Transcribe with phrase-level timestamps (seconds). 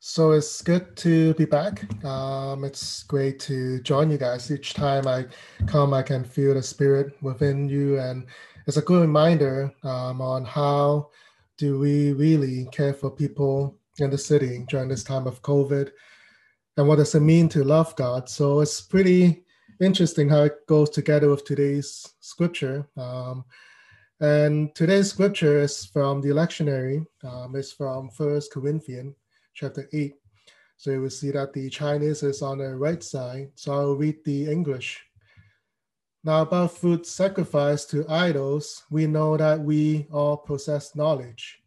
[0.00, 1.82] So it's good to be back.
[2.04, 4.48] Um, it's great to join you guys.
[4.48, 5.26] Each time I
[5.66, 8.26] come, I can feel the spirit within you, and
[8.68, 11.10] it's a good reminder um, on how
[11.56, 15.90] do we really care for people in the city during this time of COVID,
[16.76, 18.28] and what does it mean to love God.
[18.28, 19.42] So it's pretty
[19.80, 22.86] interesting how it goes together with today's scripture.
[22.96, 23.44] Um,
[24.20, 27.04] and today's scripture is from the lectionary.
[27.24, 29.16] Um, it's from First Corinthians
[29.58, 30.14] chapter 8.
[30.76, 33.50] So you will see that the Chinese is on the right side.
[33.56, 35.04] So I'll read the English.
[36.22, 41.58] Now, about food sacrificed to idols, we know that we all possess knowledge.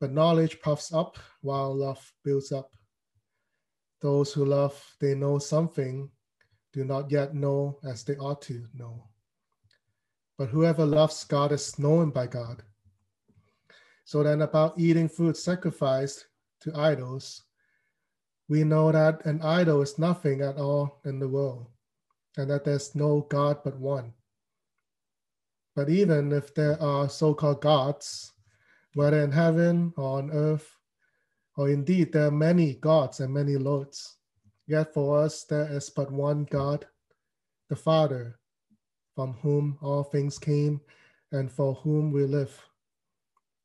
[0.00, 2.70] But knowledge puffs up while love builds up.
[4.00, 6.10] Those who love, they know something,
[6.72, 9.08] do not yet know as they ought to know.
[10.36, 12.62] But whoever loves God is known by God.
[14.04, 16.26] So then, about eating food sacrificed
[16.64, 17.42] to idols,
[18.48, 21.66] we know that an idol is nothing at all in the world,
[22.36, 24.12] and that there's no God but one.
[25.76, 28.32] But even if there are so called gods,
[28.94, 30.76] whether in heaven or on earth,
[31.56, 34.16] or indeed there are many gods and many lords,
[34.66, 36.86] yet for us there is but one God,
[37.68, 38.38] the Father,
[39.14, 40.80] from whom all things came
[41.32, 42.58] and for whom we live.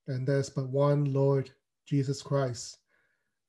[0.08, 1.52] And there's but one Lord,
[1.86, 2.78] Jesus Christ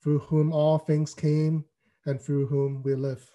[0.02, 1.64] through whom all things came
[2.06, 3.28] and through whom we live.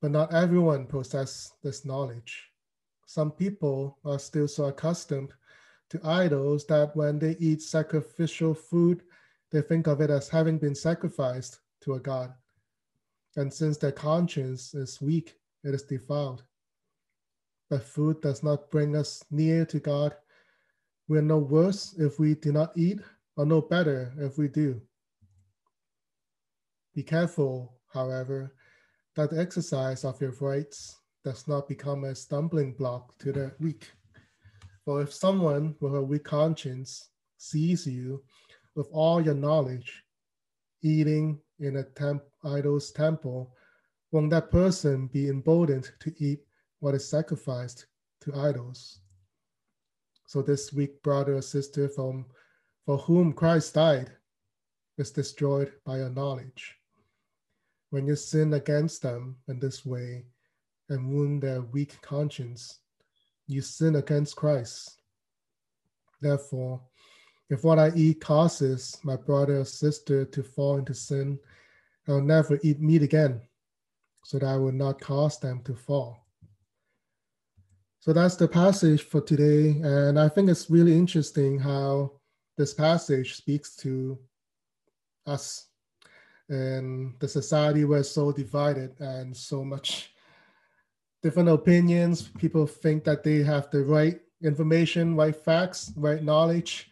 [0.00, 2.50] But not everyone possesses this knowledge.
[3.06, 5.32] Some people are still so accustomed
[5.90, 9.02] to idols that when they eat sacrificial food,
[9.52, 12.34] they think of it as having been sacrificed to a god.
[13.36, 16.42] And since their conscience is weak, it is defiled.
[17.70, 20.14] But food does not bring us near to God.
[21.08, 23.00] We are no worse if we do not eat,
[23.36, 24.80] or no better if we do.
[26.96, 28.54] Be careful, however,
[29.16, 33.92] that the exercise of your rights does not become a stumbling block to the weak.
[34.82, 38.24] For if someone with a weak conscience sees you
[38.74, 40.04] with all your knowledge
[40.82, 43.52] eating in a temp- idol's temple,
[44.10, 46.40] won't that person be emboldened to eat
[46.80, 47.88] what is sacrificed
[48.22, 49.00] to idols?
[50.26, 52.24] So this weak brother or sister from
[52.86, 54.12] for whom Christ died
[54.96, 56.78] is destroyed by your knowledge
[57.90, 60.24] when you sin against them in this way
[60.88, 62.80] and wound their weak conscience,
[63.46, 65.00] you sin against Christ.
[66.20, 66.80] Therefore,
[67.48, 71.38] if what I eat causes my brother or sister to fall into sin,
[72.08, 73.40] I'll never eat meat again,
[74.24, 76.26] so that I will not cause them to fall.
[78.00, 79.80] So that's the passage for today.
[79.82, 82.12] And I think it's really interesting how
[82.56, 84.18] this passage speaks to
[85.26, 85.65] us
[86.48, 90.12] and the society was so divided and so much
[91.22, 92.28] different opinions.
[92.38, 96.90] People think that they have the right information, right facts, right knowledge.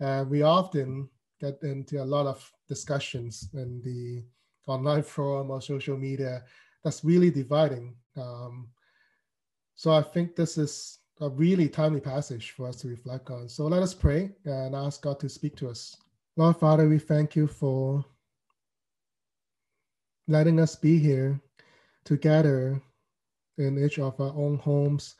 [0.00, 1.08] And we often
[1.40, 4.24] get into a lot of discussions in the
[4.70, 6.44] online forum or social media
[6.84, 7.94] that's really dividing.
[8.16, 8.68] Um,
[9.74, 13.48] so I think this is a really timely passage for us to reflect on.
[13.48, 15.96] So let us pray and ask God to speak to us.
[16.36, 18.04] Lord Father, we thank you for
[20.32, 21.38] letting us be here
[22.04, 22.80] together
[23.58, 25.16] in each of our own homes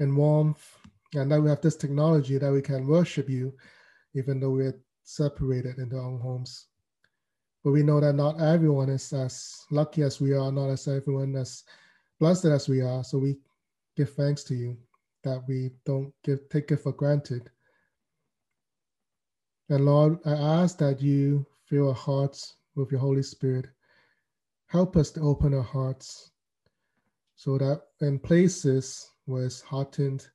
[0.00, 0.76] and warmth,
[1.14, 3.54] and that we have this technology that we can worship you,
[4.14, 6.66] even though we're separated in our own homes.
[7.62, 11.36] But we know that not everyone is as lucky as we are, not as everyone
[11.36, 11.62] as
[12.18, 13.04] blessed as we are.
[13.04, 13.36] So we
[13.96, 14.76] give thanks to you
[15.22, 17.48] that we don't give take it for granted.
[19.68, 23.66] And Lord, I ask that you fill our hearts with your Holy Spirit
[24.68, 26.30] help us to open our hearts
[27.36, 30.26] so that in places where it's hardened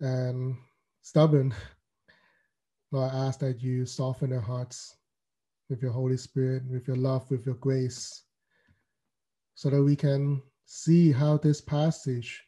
[0.00, 0.56] and
[1.02, 1.54] stubborn,
[2.90, 4.96] Lord, I ask that you soften our hearts
[5.68, 8.22] with your Holy Spirit, with your love, with your grace,
[9.54, 12.42] so that we can see how this passage,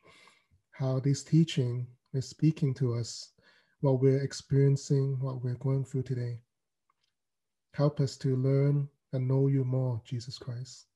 [0.70, 3.32] how this teaching is speaking to us,
[3.80, 6.38] what we're experiencing, what we're going through today.
[7.74, 10.86] Help us to learn and know you more, Jesus Christ,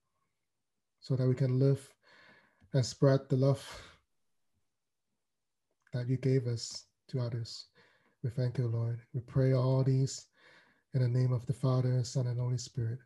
[1.01, 1.81] so that we can live
[2.75, 3.65] and spread the love
[5.95, 7.67] that you gave us to others.
[8.23, 9.01] We thank you, Lord.
[9.15, 10.27] We pray all these
[10.93, 12.99] in the name of the Father, Son, and Holy Spirit.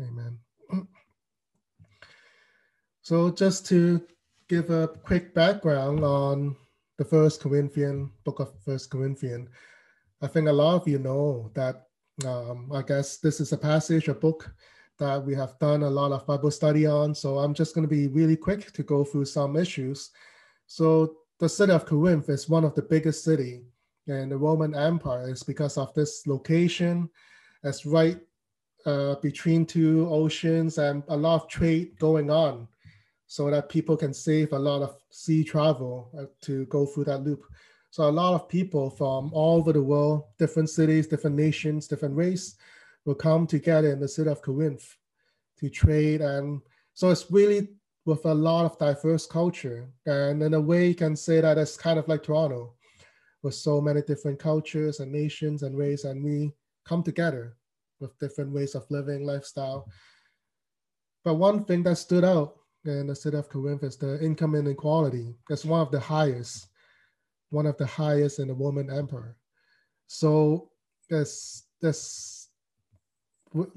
[0.00, 0.38] Amen.
[3.02, 4.00] so, just to
[4.48, 6.56] give a quick background on
[6.96, 9.48] the First Corinthian book of First Corinthian,
[10.22, 11.87] I think a lot of you know that
[12.24, 14.52] Um, I guess this is a passage, a book
[14.98, 17.14] that we have done a lot of Bible study on.
[17.14, 20.10] So I'm just going to be really quick to go through some issues.
[20.66, 23.62] So the city of Corinth is one of the biggest city
[24.08, 25.28] in the Roman Empire.
[25.28, 27.08] It's because of this location.
[27.62, 28.18] It's right
[28.86, 32.66] uh, between two oceans and a lot of trade going on
[33.26, 37.22] so that people can save a lot of sea travel uh, to go through that
[37.22, 37.44] loop.
[37.90, 42.16] So a lot of people from all over the world, different cities, different nations, different
[42.16, 42.56] race,
[43.04, 44.96] will come together in the city of Corinth
[45.58, 46.20] to trade.
[46.20, 46.60] And
[46.94, 47.68] so it's really
[48.04, 49.88] with a lot of diverse culture.
[50.06, 52.74] And in a way, you can say that it's kind of like Toronto,
[53.42, 56.52] with so many different cultures and nations and race, and we
[56.84, 57.56] come together
[58.00, 59.88] with different ways of living, lifestyle.
[61.24, 65.34] But one thing that stood out in the city of Corinth is the income inequality.
[65.50, 66.68] It's one of the highest,
[67.50, 69.36] one of the highest in the Roman Empire.
[70.06, 70.70] So
[71.08, 72.48] there's this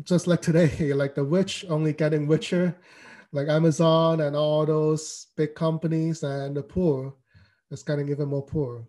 [0.04, 2.76] just like today, like the rich only getting richer,
[3.32, 7.14] like Amazon and all those big companies, and the poor
[7.70, 8.86] is getting even more poor,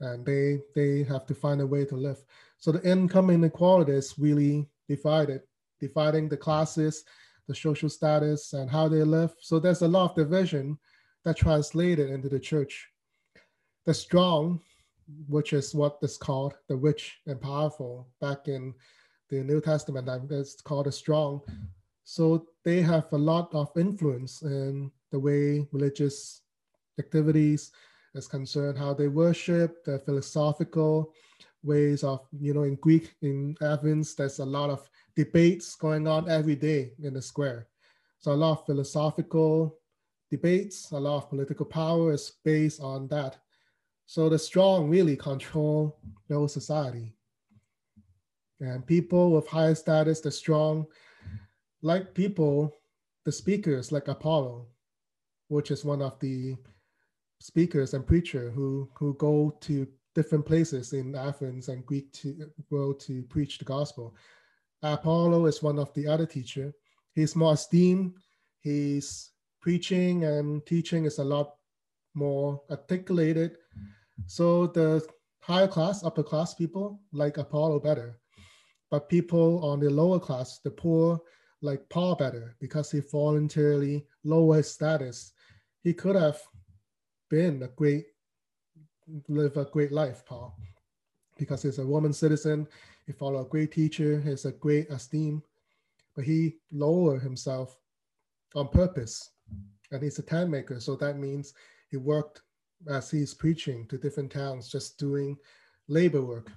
[0.00, 2.22] and they they have to find a way to live.
[2.58, 5.40] So the income inequality is really divided,
[5.80, 7.04] dividing the classes
[7.50, 9.34] the social status and how they live.
[9.40, 10.78] So there's a lot of division
[11.24, 12.88] that translated into the church.
[13.86, 14.60] The strong,
[15.28, 18.74] which is what is called the rich and powerful back in
[19.28, 21.40] the New Testament, it's called the strong.
[22.04, 26.42] So they have a lot of influence in the way religious
[26.98, 27.72] activities
[28.14, 31.12] is concerned, how they worship, the philosophical
[31.62, 36.28] ways of, you know, in Greek, in Athens, there's a lot of debates going on
[36.28, 37.68] every day in the square.
[38.18, 39.78] So a lot of philosophical
[40.30, 43.36] debates, a lot of political power is based on that.
[44.10, 45.96] So the strong really control
[46.26, 47.14] the whole society.
[48.58, 50.86] And people with higher status, the strong,
[51.80, 52.74] like people,
[53.24, 54.66] the speakers like Apollo,
[55.46, 56.56] which is one of the
[57.38, 59.86] speakers and preacher who, who go to
[60.16, 64.16] different places in Athens and Greek to, world to preach the gospel.
[64.82, 66.72] Apollo is one of the other teacher.
[67.14, 68.14] He's more esteemed.
[68.58, 69.30] His
[69.60, 71.54] preaching and teaching is a lot
[72.14, 73.56] more articulated.
[74.26, 75.06] So the
[75.40, 78.18] higher class, upper class people like Apollo better.
[78.90, 81.20] But people on the lower class, the poor,
[81.62, 85.32] like Paul better because he voluntarily lowered his status.
[85.82, 86.40] He could have
[87.28, 88.06] been a great,
[89.28, 90.56] live a great life, Paul,
[91.38, 92.66] because he's a Roman citizen.
[93.06, 94.20] He followed a great teacher.
[94.20, 95.42] He's a great esteem,
[96.14, 97.76] but he lowered himself
[98.54, 99.30] on purpose.
[99.92, 101.52] And he's a tent maker, so that means
[101.90, 102.42] he worked
[102.88, 105.36] as he's preaching to different towns, just doing
[105.88, 106.50] labor work.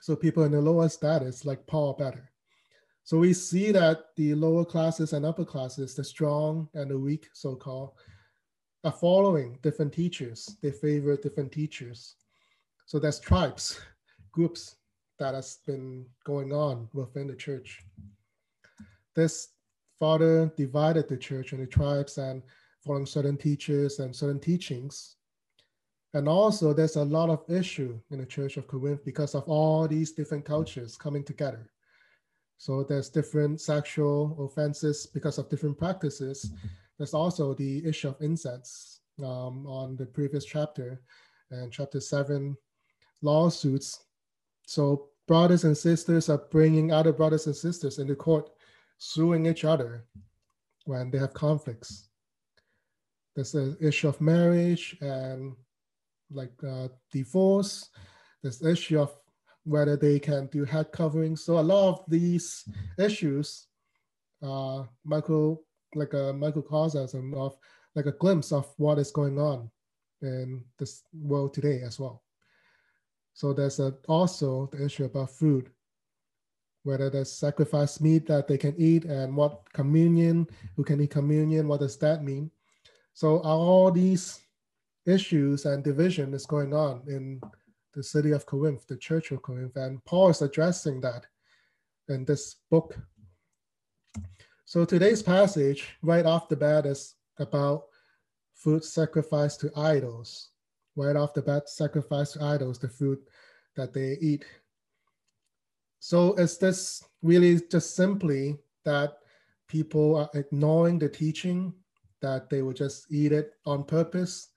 [0.00, 2.30] So people in the lower status like Paul better.
[3.04, 7.28] So we see that the lower classes and upper classes, the strong and the weak,
[7.32, 7.92] so-called,
[8.84, 10.56] are following different teachers.
[10.62, 12.16] They favor different teachers.
[12.86, 13.80] So there's tribes,
[14.32, 14.76] groups
[15.18, 17.84] that has been going on within the church.
[19.14, 19.48] This
[19.98, 22.42] father divided the church into tribes and
[22.84, 25.16] following certain teachers and certain teachings.
[26.12, 29.86] And also there's a lot of issue in the church of Corinth because of all
[29.86, 31.70] these different cultures coming together.
[32.58, 36.50] So there's different sexual offenses because of different practices.
[36.98, 41.00] There's also the issue of incest um, on the previous chapter
[41.50, 42.56] and chapter seven
[43.22, 44.04] lawsuits.
[44.66, 48.50] So brothers and sisters are bringing other brothers and sisters into court,
[48.98, 50.04] suing each other
[50.84, 52.08] when they have conflicts.
[53.34, 55.54] There's the issue of marriage and
[56.30, 57.88] like uh, divorce.
[58.42, 59.14] this issue of
[59.64, 61.36] whether they can do head covering.
[61.36, 62.64] So a lot of these
[62.98, 63.66] issues,
[64.42, 65.62] uh, Michael,
[65.94, 67.56] like a microcosm of
[67.94, 69.70] like a glimpse of what is going on
[70.22, 72.22] in this world today as well.
[73.34, 75.70] So there's a, also the issue about food,
[76.84, 80.46] whether there's sacrifice meat that they can eat and what communion,
[80.76, 82.50] who can eat communion, what does that mean?
[83.12, 84.40] So all these
[85.06, 87.40] issues and division is going on in
[87.94, 91.26] the city of Corinth, the church of Corinth, and Paul is addressing that
[92.08, 92.96] in this book.
[94.64, 97.84] So today's passage, right off the bat, is about
[98.54, 100.50] food sacrificed to idols
[100.96, 103.18] right off the bat sacrifice to idols the food
[103.76, 104.44] that they eat.
[105.98, 109.18] So is this really just simply that
[109.68, 111.72] people are ignoring the teaching
[112.22, 114.48] that they will just eat it on purpose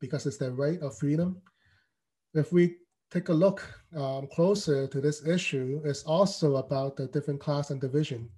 [0.00, 1.40] because it's their right of freedom?
[2.34, 2.76] If we
[3.10, 3.62] take a look
[3.96, 8.28] um, closer to this issue it's also about the different class and division.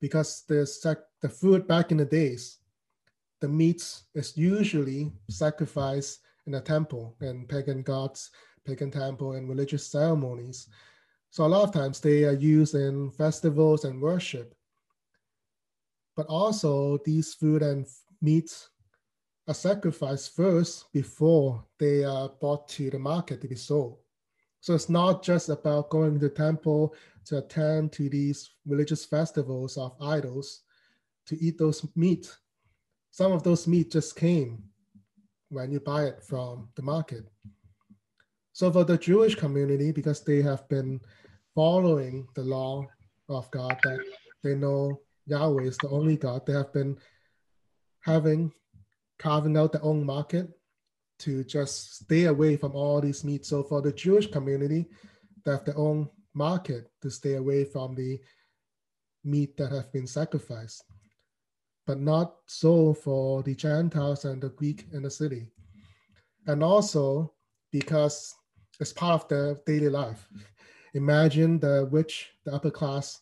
[0.00, 2.58] Because the, the food back in the days,
[3.40, 8.30] the meats is usually sacrificed in a temple and pagan gods,
[8.66, 10.68] pagan temple and religious ceremonies.
[11.30, 14.54] So a lot of times they are used in festivals and worship.
[16.16, 17.86] But also these food and
[18.20, 18.68] meats
[19.46, 23.98] are sacrificed first before they are brought to the market to be sold.
[24.60, 26.94] So it's not just about going to the temple
[27.26, 30.62] to attend to these religious festivals of idols
[31.26, 32.34] to eat those meat.
[33.10, 34.62] Some of those meat just came
[35.50, 37.24] when you buy it from the market.
[38.52, 41.00] So for the Jewish community, because they have been
[41.54, 42.86] following the law
[43.28, 44.00] of God, that
[44.42, 46.96] they know Yahweh is the only God, they have been
[48.00, 48.52] having
[49.18, 50.48] carving out their own market
[51.20, 53.48] to just stay away from all these meats.
[53.48, 54.86] So for the Jewish community,
[55.44, 58.20] they have their own market to stay away from the
[59.22, 60.84] meat that have been sacrificed,
[61.86, 65.50] but not so for the Gentiles and the Greek in the city.
[66.46, 67.32] And also
[67.72, 68.34] because
[68.80, 70.28] it's part of their daily life.
[70.94, 73.20] Imagine the rich, the upper class,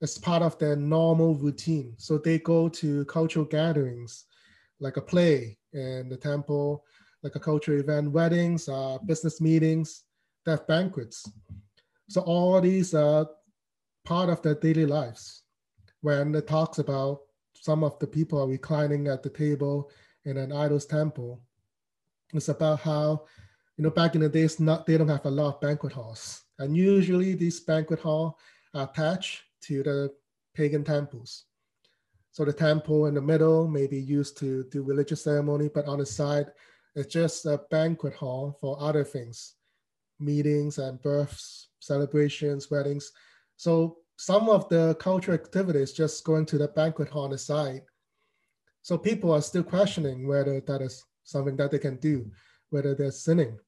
[0.00, 1.94] it's part of their normal routine.
[1.98, 4.24] So they go to cultural gatherings,
[4.80, 6.84] like a play in the temple,
[7.22, 10.04] like a cultural event, weddings, uh, business meetings,
[10.46, 11.30] have banquets.
[12.08, 13.28] So all these are
[14.04, 15.42] part of their daily lives.
[16.00, 17.20] When it talks about
[17.54, 19.90] some of the people are reclining at the table
[20.24, 21.42] in an idol's temple,
[22.32, 23.26] it's about how,
[23.76, 26.42] you know, back in the days, not they don't have a lot of banquet halls.
[26.58, 28.38] And usually these banquet hall
[28.74, 30.14] are attached to the
[30.54, 31.44] pagan temples.
[32.32, 35.98] So the temple in the middle may be used to do religious ceremony, but on
[35.98, 36.46] the side,
[36.94, 39.54] it's just a banquet hall for other things,
[40.20, 43.10] meetings and births, celebrations, weddings.
[43.56, 47.82] So some of the cultural activities just going to the banquet hall on the side.
[48.82, 52.30] So people are still questioning whether that is something that they can do,
[52.70, 53.58] whether they're sinning.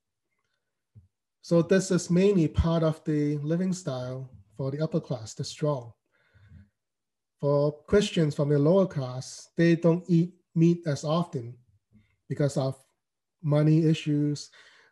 [1.42, 5.92] So this is mainly part of the living style for the upper class, the strong
[7.42, 11.52] for Christians from the lower class, they don't eat meat as often
[12.28, 12.78] because of
[13.42, 14.48] money issues.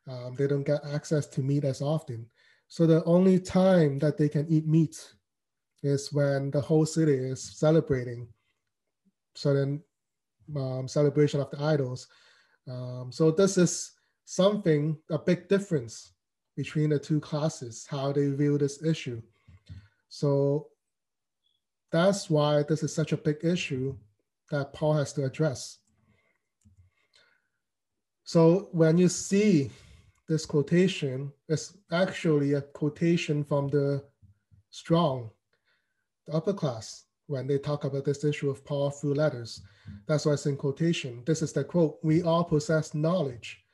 [0.08, 2.26] Um, they don't get access to meat as often.
[2.66, 5.14] So the only time that they can eat meat
[5.84, 8.26] is when the whole city is celebrating
[9.36, 9.80] certain
[10.56, 12.08] um, celebration of the idols.
[12.68, 13.92] Um, so this is
[14.24, 16.14] something, a big difference
[16.56, 19.22] between the two classes, how they view this issue.
[20.08, 20.66] So
[21.92, 23.96] that's why this is such a big issue
[24.50, 25.78] that Paul has to address.
[28.24, 29.70] So when you see
[30.28, 34.04] this quotation, it's actually a quotation from the
[34.70, 35.30] strong,
[36.26, 39.62] the upper class, when they talk about this issue of Paul through letters.
[40.06, 41.22] That's why it's in quotation.
[41.26, 43.64] This is the quote, we all possess knowledge.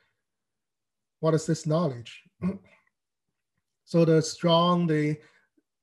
[1.19, 2.23] What is this knowledge?
[3.85, 5.17] so the strong, the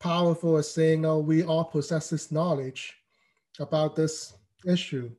[0.01, 2.95] powerful as saying, oh, we all possess this knowledge
[3.61, 4.35] about this
[4.67, 5.11] issue.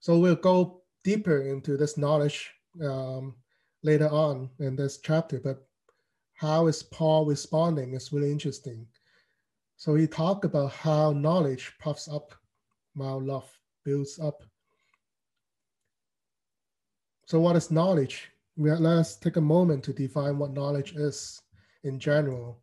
[0.00, 2.50] So we'll go deeper into this knowledge
[2.82, 3.34] um,
[3.82, 5.66] later on in this chapter, but
[6.34, 8.86] how is Paul responding is really interesting.
[9.76, 12.34] So he talked about how knowledge puffs up
[12.94, 13.50] while love
[13.84, 14.42] builds up.
[17.26, 18.30] So what is knowledge?
[18.56, 21.42] Let's take a moment to define what knowledge is
[21.84, 22.62] in general.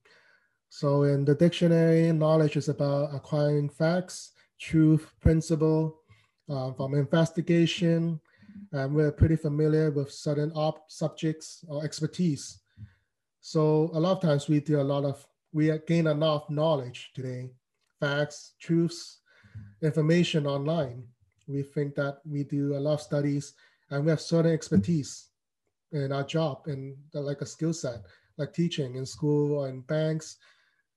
[0.76, 6.00] So in the dictionary, knowledge is about acquiring facts, truth, principle
[6.50, 8.20] uh, from investigation.
[8.72, 12.58] And we're pretty familiar with certain op- subjects or expertise.
[13.40, 16.50] So a lot of times we do a lot of, we gain a lot of
[16.50, 17.52] knowledge today,
[18.00, 19.20] facts, truths,
[19.84, 21.04] information online.
[21.48, 23.54] We think that we do a lot of studies
[23.92, 25.28] and we have certain expertise
[25.92, 28.02] in our job and like a skill set,
[28.38, 30.38] like teaching in school or in banks,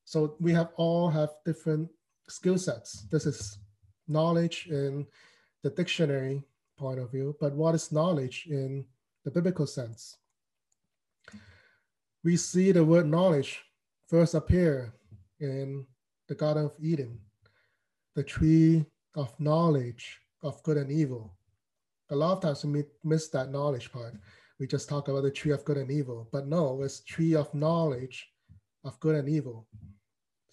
[0.07, 1.91] so we have all have different
[2.29, 3.03] skill sets.
[3.11, 3.59] This is
[4.07, 5.05] knowledge in
[5.65, 6.45] the dictionary
[6.79, 8.85] point of view, but what is knowledge in
[9.25, 10.17] the biblical sense?
[12.23, 13.61] We see the word knowledge
[14.07, 14.95] first appear
[15.41, 15.85] in
[16.29, 17.19] the Garden of Eden,
[18.15, 18.87] the tree
[19.17, 21.37] of knowledge of good and evil.
[22.11, 24.15] A lot of times we miss that knowledge part.
[24.61, 27.53] We just talk about the tree of good and evil, but no, it's tree of
[27.53, 28.29] knowledge
[28.85, 29.67] of good and evil.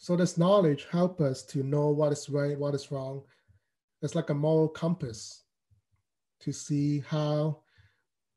[0.04, 3.22] So this knowledge help us to know what is right, what is wrong.
[4.02, 5.46] It's like a moral compass
[6.42, 7.62] to see how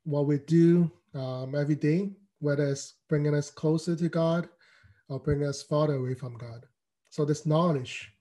[0.04, 4.48] what we do um, every day whether it's bringing us closer to God
[5.08, 6.66] or bringing us farther away from God.
[7.10, 8.12] So this knowledge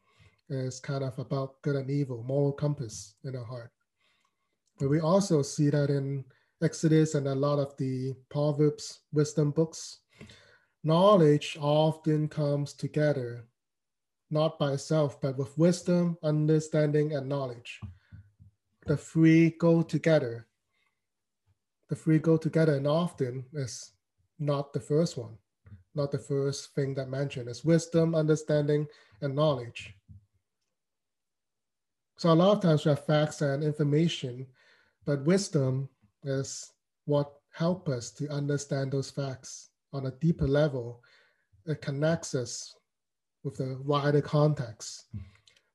[0.49, 3.69] is kind of about good and evil, moral compass in our heart.
[4.79, 6.25] But we also see that in
[6.63, 9.99] Exodus and a lot of the Proverbs, wisdom books,
[10.85, 13.43] knowledge often comes together,
[14.29, 17.79] not by itself, but with wisdom, understanding, and knowledge.
[18.85, 20.47] The three go together.
[21.89, 23.93] The three go together, and often is
[24.37, 25.37] not the first one,
[25.95, 27.49] not the first thing that mentioned.
[27.49, 28.87] It's wisdom, understanding,
[29.21, 29.95] and knowledge.
[32.17, 34.45] So a lot of times we have facts and information,
[35.03, 35.89] but wisdom
[36.23, 36.71] is
[37.05, 41.01] what help us to understand those facts on a deeper level.
[41.65, 42.75] It connects us
[43.43, 45.05] with the wider context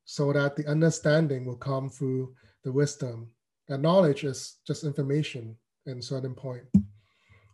[0.05, 2.35] so that the understanding will come through
[2.65, 3.31] the wisdom.
[3.69, 6.65] And knowledge is just information in certain point.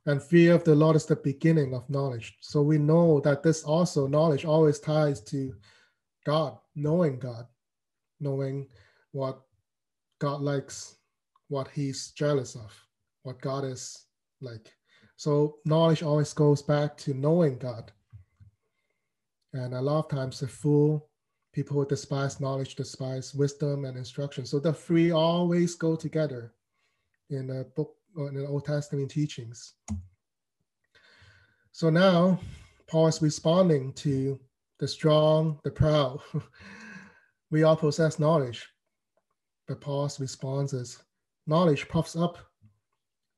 [0.06, 2.37] And fear of the Lord is the beginning of knowledge.
[2.40, 5.54] So we know that this also knowledge always ties to
[6.25, 7.46] God, knowing God,
[8.20, 8.68] knowing
[9.12, 9.40] what
[10.20, 10.96] God likes,
[11.49, 12.73] what He's jealous of,
[13.23, 14.06] what God is
[14.40, 14.75] like.
[15.16, 17.90] So knowledge always goes back to knowing God.
[19.52, 21.08] And a lot of times the fool,
[21.52, 24.44] people who despise knowledge, despise wisdom and instruction.
[24.44, 26.52] So the three always go together
[27.30, 29.75] in the book in the Old Testament teachings.
[31.73, 32.38] So now
[32.87, 34.38] Paul is responding to
[34.78, 36.20] the strong, the proud.
[37.50, 38.66] we all possess knowledge,
[39.66, 41.02] but Paul's response is
[41.46, 42.38] knowledge puffs up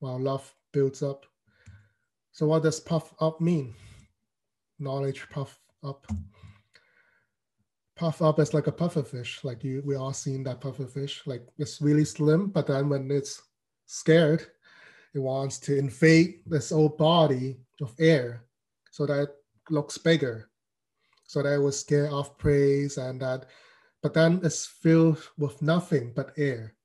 [0.00, 1.26] while love builds up.
[2.38, 3.75] So what does puff up mean?
[4.78, 6.07] Knowledge puff up.
[7.97, 9.42] Puff up is like a puffer fish.
[9.42, 11.21] Like you, we all seen that puffer fish.
[11.26, 13.42] Like it's really slim, but then when it's
[13.87, 14.47] scared,
[15.14, 18.45] it wants to inflate this whole body of air
[18.92, 19.30] so that it
[19.68, 20.49] looks bigger,
[21.25, 23.47] so that it will scare off prey and that
[24.00, 26.76] but then it's filled with nothing but air.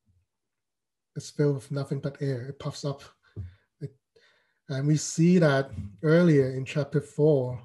[1.16, 2.48] It's filled with nothing but air.
[2.48, 3.04] It puffs up.
[4.70, 5.72] And we see that
[6.02, 7.60] earlier in chapter four.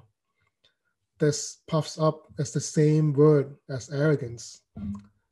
[1.19, 4.61] This puffs up as the same word as arrogance.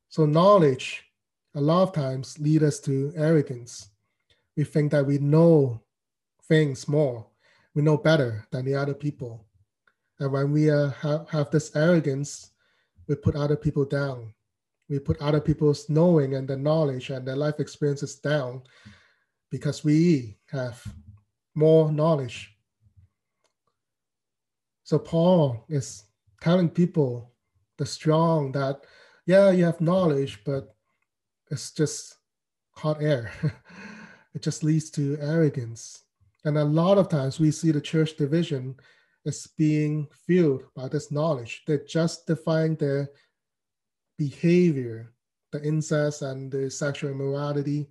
[0.09, 1.03] So knowledge,
[1.55, 3.89] a lot of times, lead us to arrogance.
[4.55, 5.81] We think that we know
[6.47, 7.25] things more.
[7.73, 9.45] We know better than the other people.
[10.19, 10.89] And when we uh,
[11.29, 12.51] have this arrogance,
[13.07, 14.33] we put other people down.
[14.89, 18.63] We put other people's knowing and their knowledge and their life experiences down
[19.51, 20.81] because we have
[21.57, 22.55] more knowledge.
[24.83, 26.03] So Paul is
[26.39, 27.33] telling people,
[27.77, 28.85] the strong, that
[29.25, 30.75] yeah, you have knowledge, but
[31.51, 32.15] it's just
[32.75, 33.31] hot air.
[34.35, 36.03] it just leads to arrogance.
[36.45, 38.75] And a lot of times we see the church division
[39.25, 41.63] is being fueled by this knowledge.
[41.67, 43.09] They're justifying their
[44.17, 45.11] behavior,
[45.51, 47.89] the incest and the sexual immorality,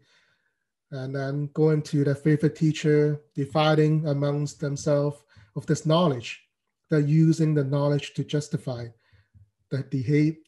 [0.97, 5.23] and then going to their favorite teacher, dividing amongst themselves
[5.55, 6.43] of this knowledge.
[6.89, 8.89] They're using the knowledge to justify
[9.71, 9.85] the,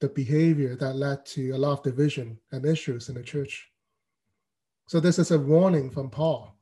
[0.01, 3.71] the behavior that led to a lot of division and issues in the church.
[4.87, 6.57] So this is a warning from Paul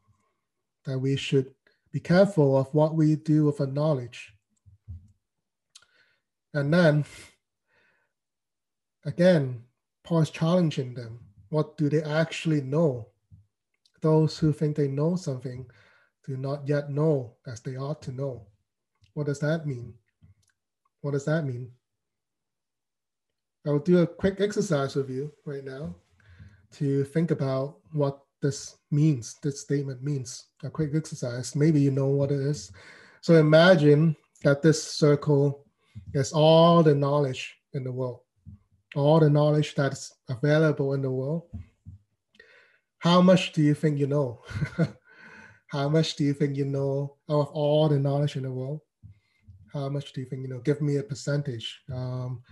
[0.84, 1.54] that we should
[1.92, 4.32] be careful of what we do with our knowledge.
[6.54, 7.04] And then,
[9.04, 9.64] again,
[10.02, 11.20] Paul is challenging them.
[11.50, 13.08] What do they actually know?
[14.06, 15.66] Those who think they know something
[16.24, 18.46] do not yet know as they ought to know.
[19.14, 19.94] What does that mean?
[21.00, 21.72] What does that mean?
[23.66, 25.96] I will do a quick exercise with you right now
[26.74, 30.50] to think about what this means, this statement means.
[30.62, 31.56] A quick exercise.
[31.56, 32.70] Maybe you know what it is.
[33.22, 34.14] So imagine
[34.44, 35.66] that this circle
[36.14, 38.20] is all the knowledge in the world,
[38.94, 41.48] all the knowledge that's available in the world.
[43.06, 44.42] How much do you think you know?
[45.68, 48.80] How much do you think you know out of all the knowledge in the world?
[49.72, 50.58] How much do you think you know?
[50.58, 51.82] Give me a percentage.
[51.94, 52.42] Um,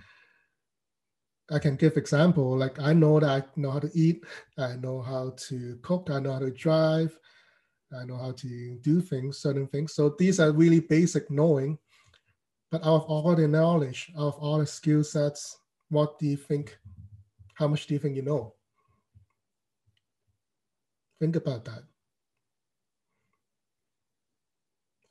[1.51, 4.23] I can give example like I know that I know how to eat,
[4.57, 7.19] I know how to cook, I know how to drive,
[7.93, 9.95] I know how to do things, certain things.
[9.95, 11.79] So these are really basic knowing.
[12.71, 16.37] But out of all the knowledge, out of all the skill sets, what do you
[16.37, 16.79] think?
[17.55, 18.54] How much do you think you know?
[21.21, 21.83] Think about that.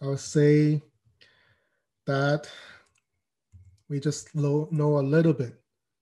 [0.02, 0.82] I would say
[2.06, 2.50] that
[3.89, 5.56] we just know know a little bit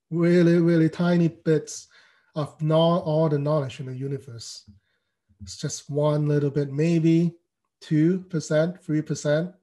[0.10, 1.88] really, really tiny bits
[2.36, 4.70] of not all the knowledge in the universe.
[5.42, 7.36] It's just one little bit, maybe
[7.84, 9.54] 2%, 3%?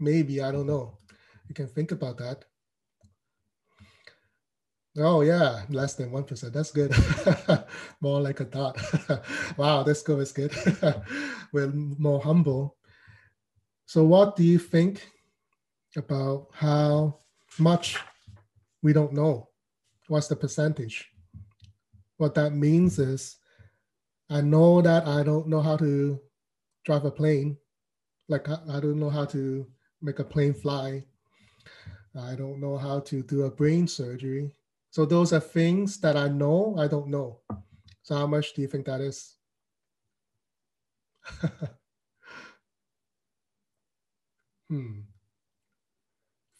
[0.00, 0.98] Maybe, I don't know.
[1.48, 2.44] You can think about that.
[4.96, 6.52] Oh yeah, less than 1%.
[6.52, 6.92] That's good.
[8.04, 8.76] more like a dot.
[9.56, 10.52] wow, this score is good.
[11.52, 12.76] We're more humble.
[13.86, 15.08] So what do you think
[15.96, 17.20] about how
[17.58, 17.96] much
[18.82, 19.48] we don't know?
[20.08, 21.08] What's the percentage?
[22.18, 23.36] What that means is
[24.28, 26.20] I know that I don't know how to
[26.84, 27.56] drive a plane.
[28.28, 29.66] Like I don't know how to
[30.02, 31.04] make a plane fly.
[32.14, 34.52] I don't know how to do a brain surgery.
[34.90, 37.40] So those are things that I know I don't know.
[38.04, 39.38] So how much do you think that is?
[44.68, 45.00] hmm.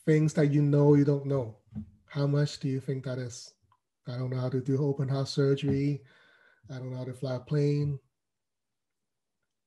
[0.07, 1.59] Things that you know you don't know.
[2.07, 3.52] How much do you think that is?
[4.09, 6.02] I don't know how to do open heart surgery.
[6.70, 7.98] I don't know how to fly a plane.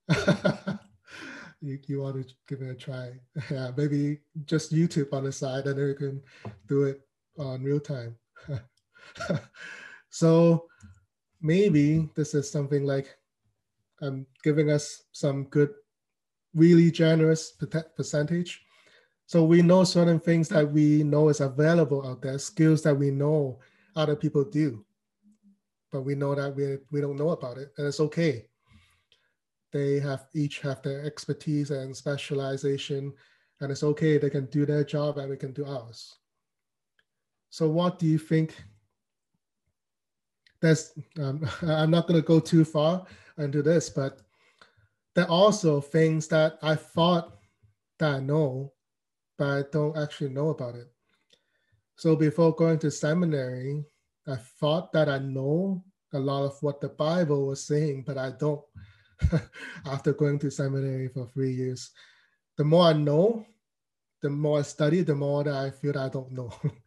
[1.62, 3.20] you, you want to give it a try.
[3.52, 6.24] Yeah, maybe just YouTube on the side and then you can
[6.68, 7.02] do it
[7.38, 8.16] on real time.
[10.10, 10.66] so
[11.42, 13.16] maybe this is something like
[14.02, 15.74] I'm giving us some good,
[16.54, 17.54] really generous
[17.96, 18.62] percentage.
[19.26, 23.12] So we know certain things that we know is available out there, skills that we
[23.12, 23.60] know
[23.96, 24.86] other people do,
[25.92, 28.48] but we know that we, we don't know about it, and it's okay.
[29.74, 33.14] They have each have their expertise and specialization,
[33.60, 34.18] and it's okay.
[34.18, 36.16] They can do their job, and we can do ours.
[37.50, 38.56] So, what do you think?
[40.62, 43.06] There's, um, I'm not going to go too far
[43.38, 44.22] into this, but
[45.16, 47.38] there are also things that I thought
[48.00, 48.74] that I know,
[49.38, 50.88] but I don't actually know about it.
[51.96, 53.84] So before going to seminary,
[54.28, 58.32] I thought that I know a lot of what the Bible was saying, but I
[58.32, 58.62] don't.
[59.86, 61.90] After going to seminary for three years,
[62.58, 63.46] the more I know,
[64.22, 66.52] the more I study, the more that I feel that I don't know.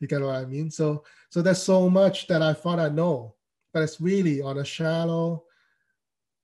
[0.00, 0.70] you get what I mean?
[0.70, 3.34] So, so there's so much that I thought I know,
[3.72, 5.44] but it's really on a shallow,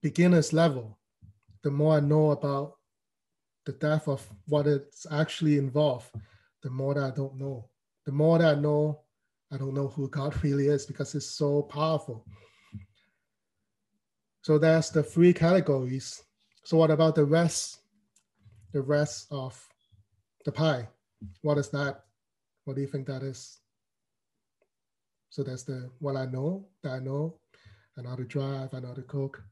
[0.03, 0.99] beginner's level.
[1.63, 2.77] The more I know about
[3.65, 6.11] the depth of what it's actually involved,
[6.63, 7.69] the more that I don't know
[8.05, 9.01] the more that I know,
[9.51, 12.27] I don't know who God really is because it's so powerful.
[14.43, 16.23] So that's the three categories.
[16.65, 17.81] So what about the rest?
[18.73, 19.59] The rest of
[20.45, 20.89] the pie.
[21.43, 22.04] What is that?
[22.65, 23.61] What do you think that is?
[25.31, 27.41] So that's the what I know, that I know.
[27.97, 29.43] and how to drive, know how to cook,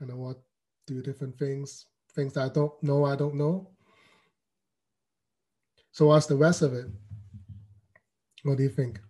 [0.00, 0.38] and I what
[0.86, 3.70] do different things, things that I don't know, I don't know.
[5.92, 6.86] So what's the rest of it?
[8.42, 9.00] What do you think?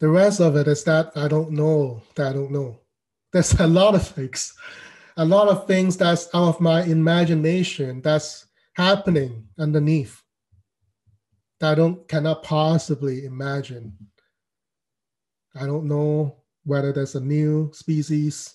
[0.00, 2.78] The rest of it is that I don't know that I don't know.
[3.32, 4.54] There's a lot of things,
[5.16, 10.22] a lot of things that's out of my imagination that's happening underneath
[11.60, 13.96] that I don't cannot possibly imagine.
[15.54, 18.54] I don't know whether there's a new species,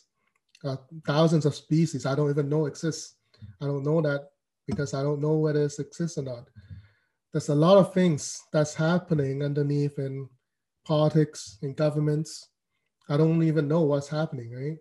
[0.63, 3.15] uh, thousands of species I don't even know exist.
[3.62, 4.30] I don't know that
[4.65, 6.49] because I don't know whether it exists or not.
[7.32, 10.27] There's a lot of things that's happening underneath in
[10.86, 12.49] politics, in governments.
[13.10, 14.77] I don't even know what's happening, right?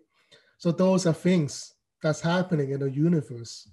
[0.57, 3.69] So those are things that's happening in the universe.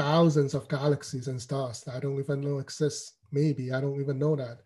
[0.00, 3.16] Thousands of galaxies and stars that I don't even know exist.
[3.32, 4.60] Maybe I don't even know that.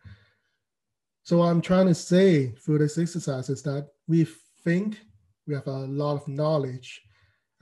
[1.25, 4.29] So I'm trying to say through this exercise is that we
[4.62, 5.01] think
[5.49, 7.03] we have a lot of knowledge,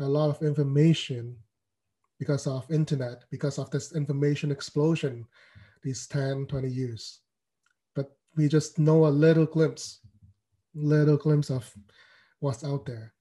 [0.01, 1.35] a lot of information
[2.19, 5.25] because of internet, because of this information explosion
[5.83, 7.21] these 10, 20 years.
[7.95, 10.01] But we just know a little glimpse,
[10.75, 11.73] little glimpse of
[12.41, 13.15] what's out there.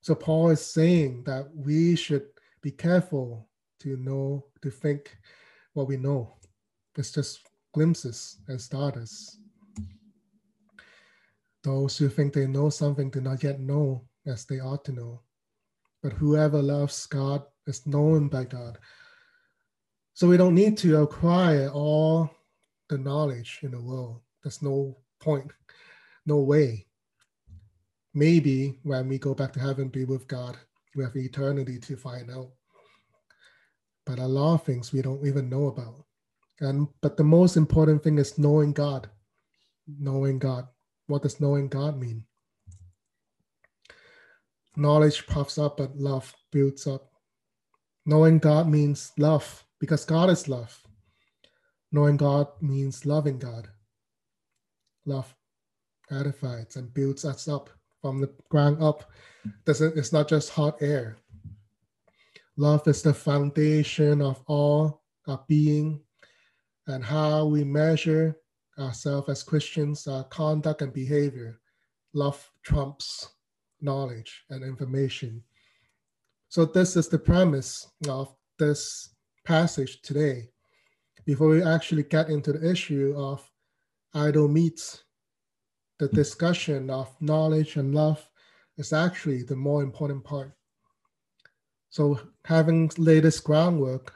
[0.00, 2.24] So Paul is saying that we should
[2.66, 3.48] be careful
[3.78, 5.16] to know, to think
[5.74, 6.34] what we know.
[6.98, 7.40] It's just
[7.72, 9.38] glimpses and starters.
[11.62, 15.22] Those who think they know something do not yet know as they ought to know
[16.06, 18.78] but whoever loves God is known by God.
[20.14, 22.30] So we don't need to acquire all
[22.88, 24.20] the knowledge in the world.
[24.42, 25.50] There's no point,
[26.24, 26.86] no way.
[28.14, 30.56] Maybe when we go back to heaven, be with God,
[30.94, 32.52] we have eternity to find out.
[34.06, 36.04] But a lot of things we don't even know about.
[36.60, 39.10] And but the most important thing is knowing God.
[39.86, 40.68] Knowing God.
[41.08, 42.24] What does knowing God mean?
[44.76, 47.10] knowledge puffs up, but love builds up.
[48.04, 50.80] Knowing God means love because God is love.
[51.90, 53.68] Knowing God means loving God.
[55.06, 55.34] Love.
[56.10, 57.68] edifies and builds us up
[58.00, 59.10] from the ground up.
[59.64, 61.16] Doesn't it's not just hot air.
[62.58, 66.00] Love is the foundation of all our being
[66.86, 68.34] and how we measure
[68.78, 71.60] ourselves as Christians, our conduct and behavior.
[72.14, 73.28] Love trumps
[73.82, 75.42] knowledge and information.
[76.48, 79.14] So, this is the premise of this
[79.44, 80.48] passage today.
[81.26, 83.46] Before we actually get into the issue of
[84.14, 85.04] idol meats,
[85.98, 88.26] the discussion of knowledge and love
[88.78, 90.52] is actually the more important part.
[91.90, 94.14] So, having laid this groundwork,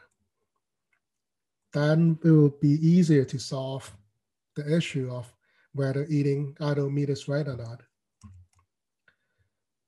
[1.72, 3.90] then it will be easier to solve
[4.56, 5.32] the issue of
[5.72, 7.82] whether eating idol meat is right or not.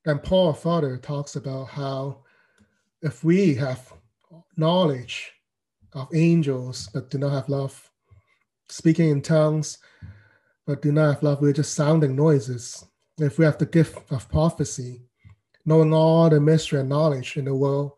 [0.04, 2.24] And Paul further talks about how
[3.02, 3.92] if we have
[4.56, 5.32] knowledge
[5.92, 7.90] of angels but do not have love,
[8.68, 9.78] speaking in tongues
[10.66, 12.84] but do not have love, we're just sounding noises.
[13.18, 15.02] If we have the gift of prophecy,
[15.64, 17.92] knowing all the mystery and knowledge in the world,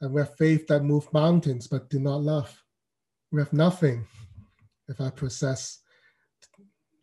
[0.00, 2.62] and we have faith that move mountains but do not love,
[3.32, 4.06] we have nothing.
[4.88, 5.80] If I possess,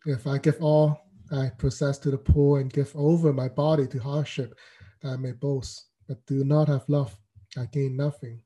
[0.04, 3.98] if I give all I possess to the poor and give over my body to
[3.98, 4.54] hardship,
[5.02, 7.16] that I may boast, but do not have love,
[7.56, 8.40] I gain nothing.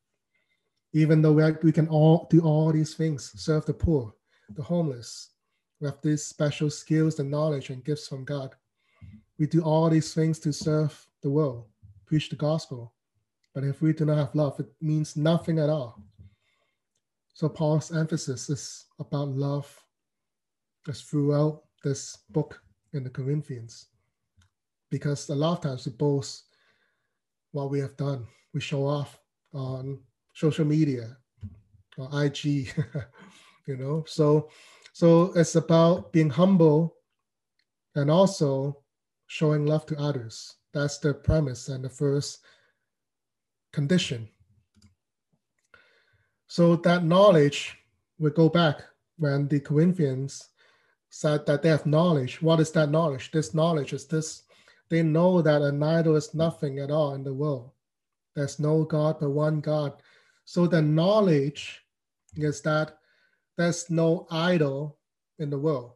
[0.93, 4.13] Even though we, we can all do all these things, serve the poor,
[4.51, 5.31] the homeless,
[5.81, 8.55] we have these special skills and knowledge and gifts from God.
[9.43, 11.65] We do all these things to serve the world,
[12.07, 12.95] preach the gospel.
[13.53, 16.01] But if we do not have love, it means nothing at all.
[17.35, 19.67] So Paul's emphasis is about love
[20.89, 23.87] as throughout this book in the Corinthians.
[24.93, 26.45] Because a lot of times we boast
[27.51, 28.29] what we have done.
[28.55, 29.19] We show off
[29.53, 29.99] on
[30.35, 31.17] social media
[31.99, 32.45] or IG,
[33.67, 34.05] you know.
[34.07, 34.51] So
[34.93, 36.95] so it's about being humble
[37.97, 38.82] and also
[39.33, 40.57] showing love to others.
[40.75, 42.41] That's the premise and the first
[43.73, 44.29] condition.
[46.49, 47.79] So that knowledge
[48.19, 48.83] we go back
[49.17, 50.51] when the Corinthians
[51.09, 52.43] said that they have knowledge.
[52.43, 53.31] What is that knowledge?
[53.31, 54.43] This knowledge is this
[54.91, 57.71] they know that an idol is nothing at all in the world.
[58.37, 59.95] There's no God but one God.
[60.45, 61.81] So the knowledge
[62.37, 62.99] is that
[63.57, 64.99] there's no idol
[65.39, 65.93] in the world.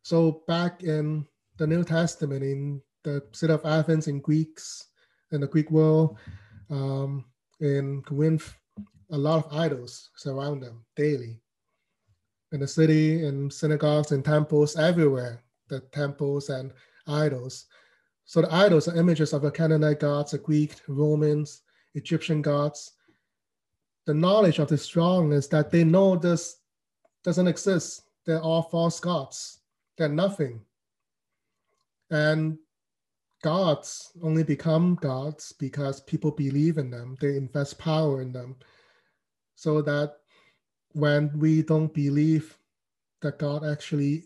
[0.00, 1.26] So back in
[1.58, 4.86] the New Testament, in the city of Athens, in Greeks,
[5.32, 6.16] in the Greek world,
[6.70, 7.24] um,
[7.60, 8.54] in Corinth,
[9.10, 11.40] a lot of idols surround them daily.
[12.52, 16.72] In the city, in synagogues, in temples, everywhere, the temples and
[17.06, 17.66] idols.
[18.24, 21.62] So the idols are images of the Canaanite gods, the Greek, Romans,
[21.94, 22.92] Egyptian gods.
[24.06, 26.60] The knowledge of the strong is that they know this
[27.24, 28.02] doesn't exist.
[28.24, 29.60] They're all false gods.
[29.96, 30.60] They're nothing.
[32.10, 32.58] And
[33.42, 37.16] gods only become gods because people believe in them.
[37.20, 38.56] They invest power in them.
[39.54, 40.16] So that
[40.92, 42.56] when we don't believe
[43.22, 44.24] that God actually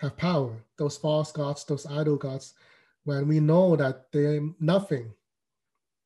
[0.00, 2.54] have power, those false gods, those idol gods,
[3.04, 5.12] when we know that they're nothing,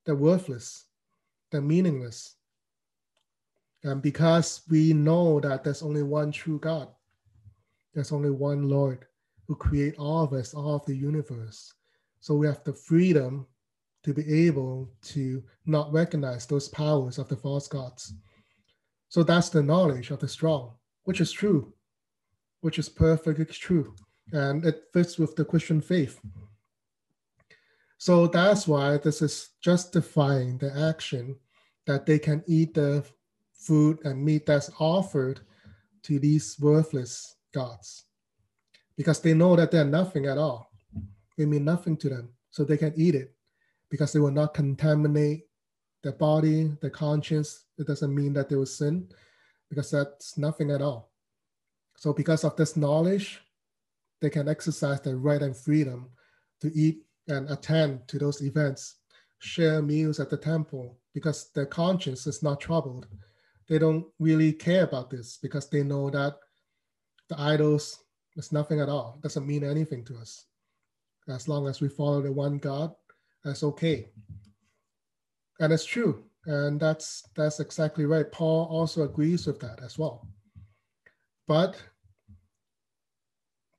[0.05, 0.87] they're worthless,
[1.51, 2.37] they're meaningless.
[3.83, 6.89] And because we know that there's only one true God,
[7.95, 9.07] there's only one Lord
[9.51, 11.75] who create all of us, all of the universe.
[12.21, 13.49] So we have the freedom
[14.05, 18.15] to be able to not recognize those powers of the false gods.
[19.09, 21.75] So that's the knowledge of the strong, which is true,
[22.61, 23.97] which is perfectly true.
[24.31, 26.21] And it fits with the Christian faith.
[27.99, 31.35] So that's why this is justifying the action
[31.89, 33.05] that they can eat the
[33.53, 35.41] food and meat that's offered
[36.05, 38.05] to these worthless gods
[39.01, 40.71] because they know that they're nothing at all.
[41.39, 43.35] They mean nothing to them, so they can eat it
[43.89, 45.45] because they will not contaminate
[46.03, 47.65] their body, their conscience.
[47.79, 49.09] It doesn't mean that they will sin
[49.71, 51.13] because that's nothing at all.
[51.97, 53.41] So, because of this knowledge,
[54.21, 56.11] they can exercise their right and freedom
[56.61, 58.97] to eat and attend to those events,
[59.39, 63.07] share meals at the temple because their conscience is not troubled.
[63.67, 66.37] They don't really care about this because they know that
[67.31, 68.05] the idols
[68.37, 69.15] is nothing at all.
[69.17, 70.47] It doesn't mean anything to us.
[71.29, 72.95] As long as we follow the one God,
[73.45, 74.09] that's okay.
[75.61, 76.25] And it's true.
[76.47, 78.31] And that's that's exactly right.
[78.33, 80.27] Paul also agrees with that as well.
[81.47, 81.77] But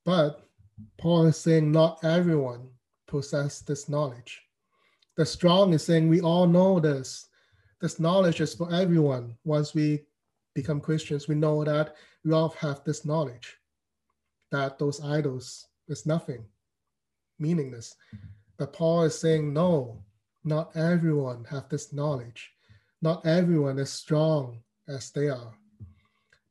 [0.04, 0.46] but
[0.98, 2.68] Paul is saying not everyone
[3.06, 4.40] possess this knowledge.
[5.16, 7.26] The strong is saying we all know this.
[7.80, 10.04] This knowledge is for everyone once we
[10.54, 13.58] become Christians, we know that we all have this knowledge
[14.52, 16.44] that those idols is nothing,
[17.38, 17.96] meaningless.
[18.58, 20.04] But Paul is saying, no,
[20.44, 22.52] not everyone have this knowledge.
[23.00, 25.54] Not everyone is strong as they are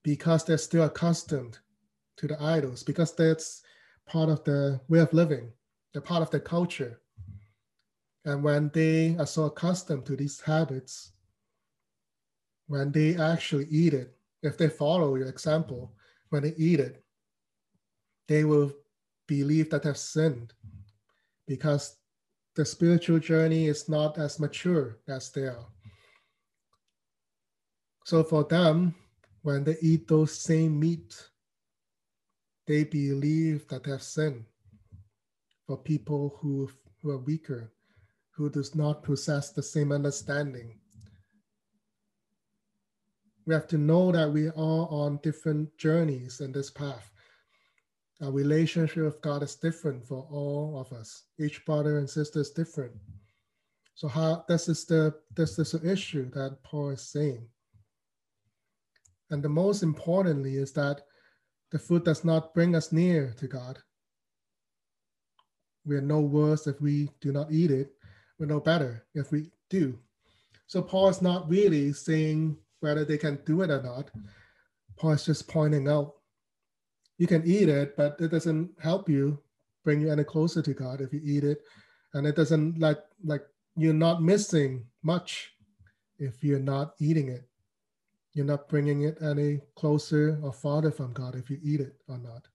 [0.04, 1.60] because they're still accustomed
[2.18, 3.62] to the idols, because that's
[4.08, 5.52] part of the way of living,
[5.94, 7.00] they're part of the culture.
[8.26, 11.12] And when they are so accustomed to these habits,
[12.68, 15.94] when they actually eat it, if they follow your example,
[16.30, 17.04] when they eat it,
[18.32, 18.72] they will
[19.28, 20.54] believe that they've sinned
[21.50, 21.98] because
[22.56, 25.68] the spiritual journey is not as mature as they are.
[28.06, 28.96] So for them,
[29.42, 31.14] when they eat those same meat,
[32.68, 34.46] they believe that they have sinned.
[35.68, 36.70] For people who,
[37.02, 37.74] who are weaker,
[38.30, 40.80] who does not possess the same understanding,
[43.46, 47.11] we have to know that we are on different journeys in this path.
[48.22, 51.24] Our relationship with God is different for all of us.
[51.40, 52.94] Each brother and sister is different.
[53.96, 57.48] So how this is the this is the issue that Paul is saying.
[59.32, 61.02] And the most importantly is that
[61.72, 63.80] the food does not bring us near to God.
[65.86, 67.94] We are no worse if we do not eat it.
[68.38, 69.98] We're no better if we do.
[70.68, 74.12] So Paul is not really saying whether they can do it or not.
[74.98, 76.16] Paul is just pointing out
[77.18, 79.40] you can eat it, but it doesn't help you
[79.84, 81.62] bring you any closer to God if you eat it.
[82.14, 83.44] And it doesn't like like
[83.76, 85.54] you're not missing much
[86.20, 87.48] if you're not eating it.
[88.34, 92.18] You're not bringing it any closer or farther from God if you eat it or
[92.18, 92.48] not.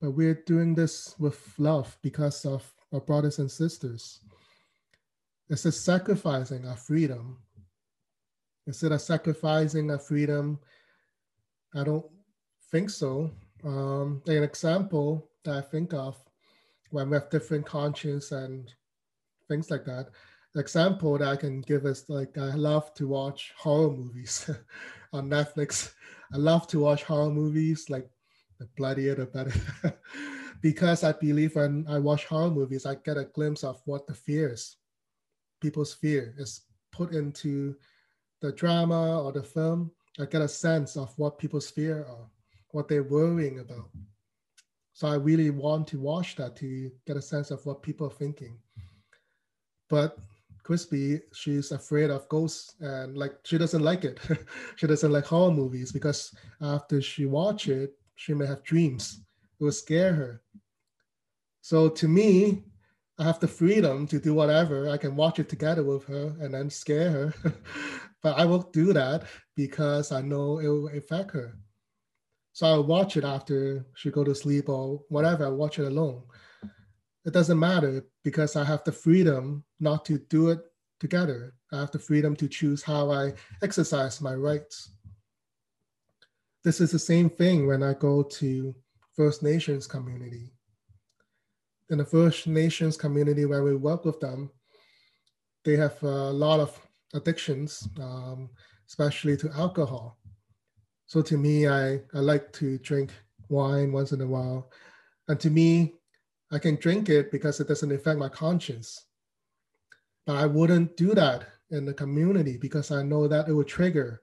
[0.00, 4.20] But we're doing this with love because of our brothers and sisters.
[5.50, 7.38] It's a sacrificing our freedom.
[8.66, 10.60] Instead of sacrificing our freedom,
[11.74, 12.06] I don't
[12.70, 13.30] think so.
[13.64, 16.16] Um, an example that I think of
[16.90, 18.72] when we have different conscience and
[19.48, 20.08] things like that
[20.56, 24.50] example that I can give is like I love to watch horror movies
[25.12, 25.92] on Netflix.
[26.32, 28.08] I love to watch horror movies, like
[28.58, 29.52] the bloodier the better.
[30.60, 34.14] because I believe when I watch horror movies, I get a glimpse of what the
[34.14, 34.76] fears,
[35.60, 37.76] people's fear is put into
[38.40, 39.90] the drama or the film.
[40.20, 42.28] I get a sense of what people's fear are,
[42.70, 43.88] what they're worrying about.
[44.92, 48.18] So I really want to watch that to get a sense of what people are
[48.18, 48.58] thinking.
[49.88, 50.18] But
[50.64, 54.18] Crispy, she's afraid of ghosts and like she doesn't like it.
[54.76, 59.20] she doesn't like horror movies because after she watch it, she may have dreams.
[59.60, 60.42] It will scare her.
[61.60, 62.64] So to me,
[63.18, 64.88] I have the freedom to do whatever.
[64.88, 67.34] I can watch it together with her and then scare her.
[68.22, 69.24] but I won't do that
[69.56, 71.58] because I know it will affect her.
[72.52, 75.46] So I'll watch it after she go to sleep or whatever.
[75.46, 76.22] I watch it alone
[77.28, 80.60] it doesn't matter because I have the freedom not to do it
[80.98, 81.52] together.
[81.70, 84.92] I have the freedom to choose how I exercise my rights.
[86.64, 88.74] This is the same thing when I go to
[89.14, 90.54] First Nations community.
[91.90, 94.50] In the First Nations community where we work with them,
[95.64, 96.78] they have a lot of
[97.14, 98.50] addictions, um,
[98.86, 100.18] especially to alcohol.
[101.06, 103.12] So to me, I, I like to drink
[103.48, 104.70] wine once in a while.
[105.28, 105.94] And to me,
[106.50, 109.06] I can drink it because it doesn't affect my conscience.
[110.26, 114.22] But I wouldn't do that in the community because I know that it will trigger.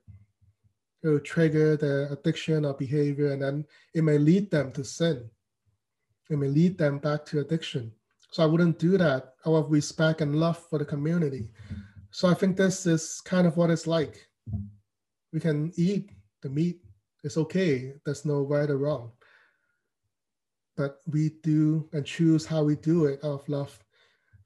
[1.04, 5.30] It will trigger the addiction or behavior, and then it may lead them to sin.
[6.29, 7.91] It may lead them back to addiction.
[8.31, 11.51] So I wouldn't do that out of respect and love for the community.
[12.11, 14.27] So I think this is kind of what it's like.
[15.31, 16.11] We can eat
[16.41, 16.81] the meat.
[17.23, 17.93] It's okay.
[18.05, 19.11] There's no right or wrong
[20.75, 23.79] but we do and choose how we do it out of love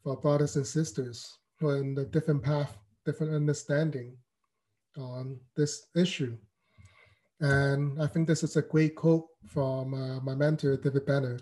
[0.02, 4.16] for our brothers and sisters who are in a different path, different understanding
[4.98, 6.38] on this issue.
[7.42, 11.40] And I think this is a great quote from uh, my mentor, David Benner,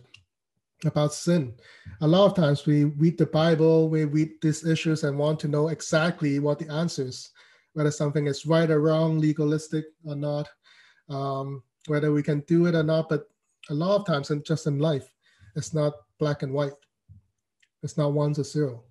[0.85, 1.53] about sin.
[2.01, 5.47] A lot of times we read the Bible, we read these issues and want to
[5.47, 7.31] know exactly what the answers,
[7.73, 10.47] whether something is right or wrong, legalistic or not,
[11.09, 13.09] um, whether we can do it or not.
[13.09, 13.27] But
[13.69, 15.13] a lot of times and just in life
[15.55, 16.73] it's not black and white
[17.83, 18.83] it's not one to zero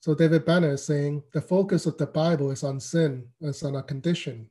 [0.00, 3.76] so david benner is saying the focus of the bible is on sin as on
[3.76, 4.48] a condition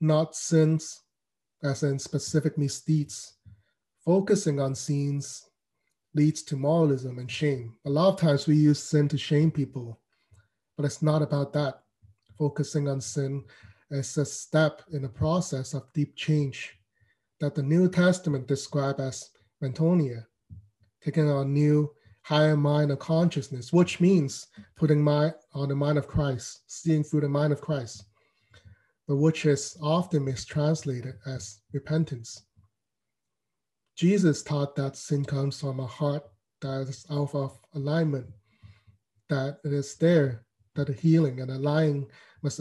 [0.00, 1.02] not sins
[1.62, 3.34] as in specific misdeeds
[4.04, 5.48] focusing on sins
[6.14, 9.98] leads to moralism and shame a lot of times we use sin to shame people
[10.76, 11.82] but it's not about that
[12.38, 13.44] focusing on sin
[13.90, 16.78] is a step in the process of deep change
[17.40, 19.30] that the New Testament described as
[19.62, 20.24] metanoia,
[21.02, 21.90] taking on a new
[22.22, 24.46] higher mind of consciousness, which means
[24.76, 28.04] putting my on the mind of Christ, seeing through the mind of Christ,
[29.06, 32.44] but which is often mistranslated as repentance.
[33.96, 36.24] Jesus taught that sin comes from a heart
[36.60, 38.26] that is out of alignment,
[39.28, 42.06] that it is there that the healing and the lying
[42.42, 42.60] must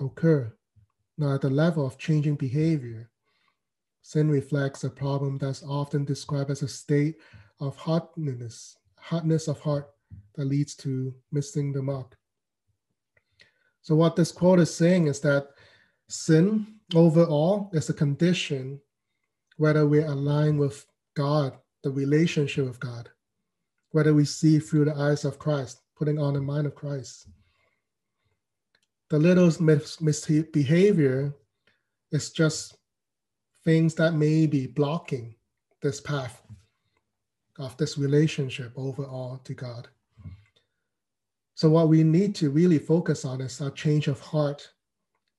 [0.00, 0.52] occur.
[1.18, 3.10] Now, at the level of changing behavior,
[4.00, 7.16] sin reflects a problem that's often described as a state
[7.60, 9.90] of hardness, hardness of heart
[10.34, 12.16] that leads to missing the mark.
[13.82, 15.48] So, what this quote is saying is that
[16.08, 18.80] sin overall is a condition
[19.62, 20.84] whether we're aligned with
[21.14, 23.08] God, the relationship with God,
[23.92, 27.28] whether we see through the eyes of Christ, putting on the mind of Christ.
[29.10, 31.32] The little misbehavior
[32.10, 32.76] is just
[33.64, 35.36] things that may be blocking
[35.80, 36.42] this path
[37.60, 39.86] of this relationship overall to God.
[41.54, 44.68] So, what we need to really focus on is our change of heart,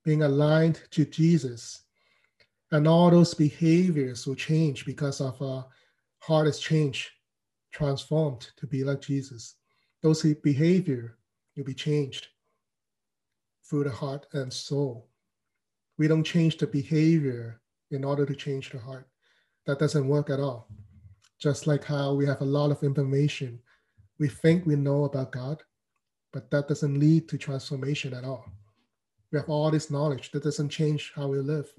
[0.05, 1.82] being aligned to Jesus.
[2.73, 5.67] And all those behaviors will change because of our
[6.17, 7.07] heart is changed,
[7.71, 9.57] transformed to be like Jesus.
[10.01, 11.19] Those behavior
[11.55, 12.29] will be changed
[13.63, 15.07] through the heart and soul.
[15.99, 17.61] We don't change the behavior
[17.91, 19.07] in order to change the heart.
[19.67, 20.67] That doesn't work at all.
[21.39, 23.59] Just like how we have a lot of information
[24.17, 25.61] we think we know about God,
[26.31, 28.45] but that doesn't lead to transformation at all.
[29.31, 31.71] We have all this knowledge that doesn't change how we live.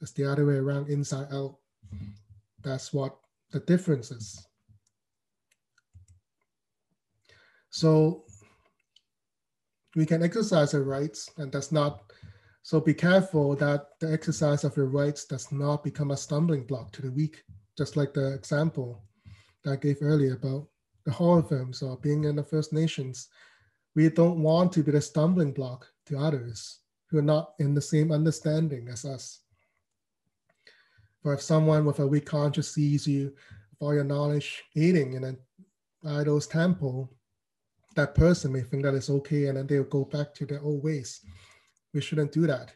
[0.00, 1.56] It's the other way around, inside out.
[1.94, 2.12] Mm-hmm.
[2.62, 3.16] That's what
[3.50, 4.46] the difference is.
[7.70, 8.24] So
[9.96, 12.02] we can exercise our rights, and that's not
[12.62, 16.92] so be careful that the exercise of your rights does not become a stumbling block
[16.92, 17.42] to the weak,
[17.76, 19.02] just like the example
[19.64, 20.68] that I gave earlier about
[21.04, 23.28] the horror films or being in the First Nations.
[23.96, 27.80] We don't want to be the stumbling block to others who are not in the
[27.80, 29.40] same understanding as us.
[31.22, 33.34] For if someone with a weak conscience sees you with
[33.80, 35.38] all your knowledge eating in an
[36.06, 37.12] idol's temple,
[37.96, 40.82] that person may think that it's okay and then they'll go back to their old
[40.82, 41.20] ways
[41.92, 42.72] we shouldn't do that.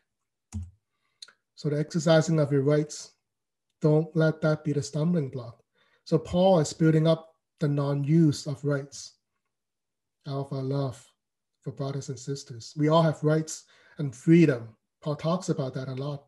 [1.54, 3.12] So the exercising of your rights,
[3.80, 5.62] don't let that be the stumbling block.
[6.04, 7.30] So Paul is building up
[7.60, 9.14] the non-use of rights
[10.26, 11.06] out of our love
[11.62, 12.74] for brothers and sisters.
[12.76, 13.64] We all have rights
[13.98, 14.68] and freedom.
[15.00, 16.24] Paul talks about that a lot.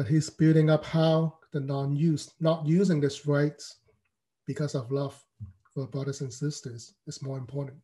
[0.00, 3.62] But he's building up how the non-use, not using this right
[4.46, 5.22] because of love
[5.74, 7.76] for brothers and sisters is more important.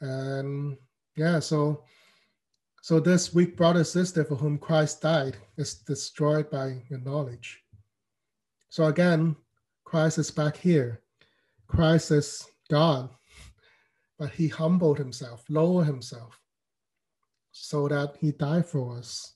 [0.00, 0.78] And
[1.14, 1.84] yeah, so
[2.80, 7.62] so this weak brother sister for whom Christ died is destroyed by your knowledge.
[8.70, 9.36] So again,
[9.84, 11.02] Christ is back here.
[11.66, 13.10] Christ is God,
[14.18, 16.40] but he humbled himself, lowered himself,
[17.52, 19.34] so that he died for us.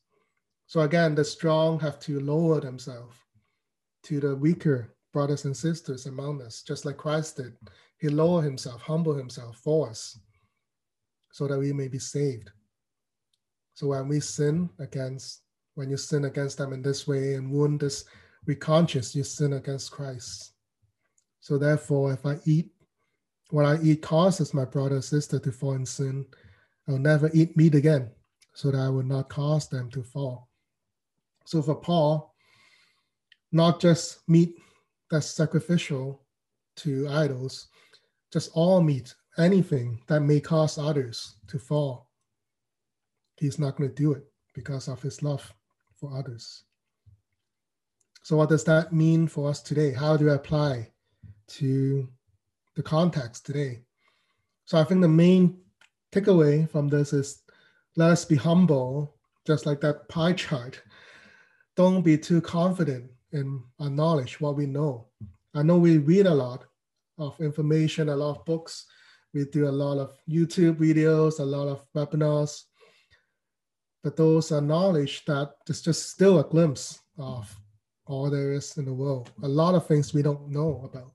[0.75, 3.17] So again, the strong have to lower themselves
[4.03, 7.53] to the weaker brothers and sisters among us, just like Christ did.
[8.01, 10.19] He lowered himself, humbled himself for us
[11.31, 12.51] so that we may be saved.
[13.75, 15.43] So when we sin against,
[15.77, 18.05] when you sin against them in this way and wound this,
[18.45, 20.55] we conscious you sin against Christ.
[21.39, 22.73] So therefore, if I eat
[23.51, 26.27] what I eat causes my brother or sister to fall in sin,
[26.89, 28.11] I'll never eat meat again,
[28.55, 30.49] so that I will not cause them to fall.
[31.45, 32.35] So for Paul,
[33.53, 34.57] not just meat
[35.11, 36.23] that's sacrificial
[36.77, 37.69] to idols,
[38.33, 42.11] just all meat anything that may cause others to fall,
[43.37, 44.25] he's not going to do it
[44.55, 45.53] because of his love
[45.97, 46.65] for others.
[48.23, 49.93] So, what does that mean for us today?
[49.93, 50.91] How do I apply
[51.49, 52.09] to
[52.75, 53.83] the context today?
[54.65, 55.59] So, I think the main
[56.11, 57.43] takeaway from this is
[57.97, 59.15] let us be humble,
[59.47, 60.81] just like that pie chart.
[61.77, 65.09] Don't be too confident in our knowledge, what we know.
[65.55, 66.65] I know we read a lot
[67.19, 68.87] of information, a lot of books,
[69.33, 72.63] we do a lot of YouTube videos, a lot of webinars,
[74.05, 77.55] but those are knowledge that is just still a glimpse of
[78.07, 79.33] all there is in the world.
[79.43, 81.13] A lot of things we don't know about.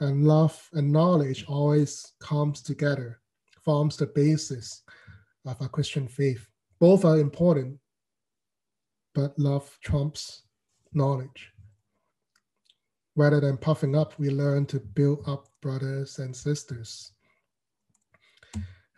[0.00, 3.20] And love and knowledge always comes together,
[3.62, 4.82] forms the basis
[5.44, 6.46] of our Christian faith.
[6.78, 7.78] Both are important,
[9.14, 10.42] but love trumps
[10.92, 11.52] knowledge.
[13.16, 17.12] Rather than puffing up, we learn to build up brothers and sisters.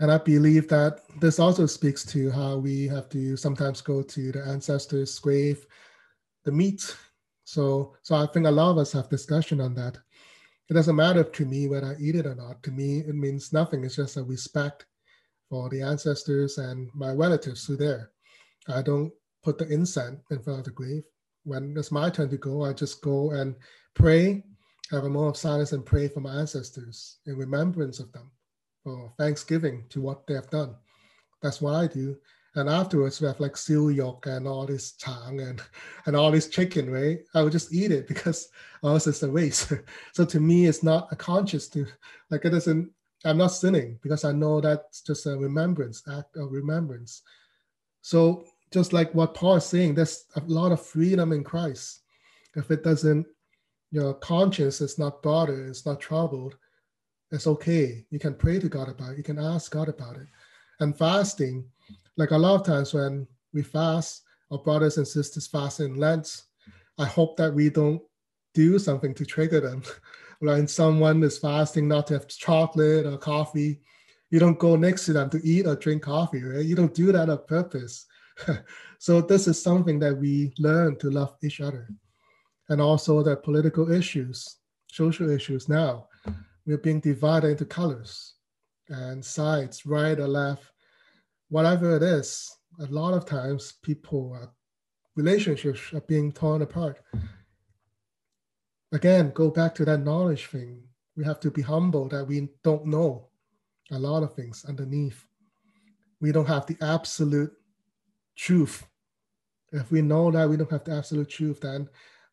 [0.01, 4.33] And I believe that this also speaks to how we have to sometimes go to
[4.33, 5.67] the ancestors' grave,
[6.45, 6.97] the meat.
[7.45, 9.99] So, so I think a lot of us have discussion on that.
[10.69, 12.63] It doesn't matter to me whether I eat it or not.
[12.65, 13.85] To me, it means nothing.
[13.85, 14.87] It's just a respect
[15.49, 18.11] for the ancestors and my relatives who are there.
[18.69, 19.13] I don't
[19.43, 21.05] put the incense in front of the grave.
[21.45, 23.57] When it's my turn to go, I just go and
[23.95, 24.45] pray,
[24.91, 28.31] have a moment of silence and pray for my ancestors in remembrance of them,
[28.85, 30.75] for thanksgiving to what they have done.
[31.43, 32.17] That's what I do.
[32.55, 35.61] And afterwards, we have like seal yolk and all this chang and,
[36.07, 37.21] and all this chicken, right?
[37.35, 38.49] I would just eat it because
[38.85, 39.73] else it's a waste.
[40.13, 41.87] so to me, it's not a conscious to,
[42.31, 42.91] like it doesn't,
[43.25, 47.23] I'm not sinning because I know that's just a remembrance, act of remembrance.
[48.03, 52.01] So just like what Paul is saying, there's a lot of freedom in Christ.
[52.57, 53.27] If it doesn't,
[53.91, 56.57] your conscience is not bothered, it's not troubled,
[57.31, 58.05] it's okay.
[58.11, 59.19] You can pray to God about it.
[59.19, 60.27] You can ask God about it.
[60.81, 61.65] And fasting,
[62.17, 66.43] like a lot of times when we fast, our brothers and sisters fast in Lent,
[66.99, 68.03] I hope that we don't
[68.55, 69.83] do something to trigger them.
[70.41, 73.81] when someone is fasting not to have chocolate or coffee,
[74.31, 76.65] you don't go next to them to eat or drink coffee, right?
[76.65, 78.07] You don't do that on purpose.
[78.99, 81.89] so this is something that we learn to love each other.
[82.69, 84.59] And also that political issues,
[84.91, 86.09] social issues now,
[86.67, 88.35] we're being divided into colors
[88.89, 90.71] and sides, right or left,
[91.49, 92.51] whatever it is.
[92.81, 94.47] A lot of times people, uh,
[95.17, 97.01] relationships are being torn apart.
[98.93, 100.83] Again, go back to that knowledge thing.
[101.17, 103.29] We have to be humble that we don't know
[103.91, 105.27] a lot of things underneath.
[106.21, 107.53] We don't have the absolute
[108.37, 108.87] truth.
[109.73, 111.89] If we know that we don't have the absolute truth, then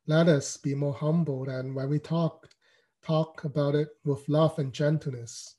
[0.07, 1.47] let us be more humble.
[1.49, 2.49] And when we talk,
[3.03, 5.55] talk about it with love and gentleness.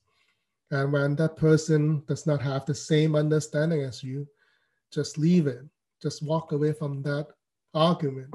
[0.69, 4.27] And when that person does not have the same understanding as you,
[4.91, 5.63] just leave it.
[6.01, 7.27] Just walk away from that
[7.73, 8.33] argument.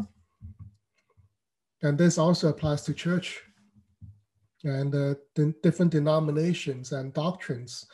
[1.82, 3.42] And this also applies to church
[4.64, 7.86] and uh, the different denominations and doctrines.